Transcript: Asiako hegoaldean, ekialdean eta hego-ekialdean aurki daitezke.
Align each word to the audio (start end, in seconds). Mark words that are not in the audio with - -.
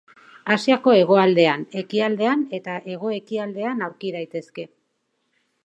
Asiako 0.53 0.93
hegoaldean, 0.99 1.65
ekialdean 1.83 2.47
eta 2.61 2.79
hego-ekialdean 2.95 3.87
aurki 3.89 4.15
daitezke. 4.19 4.69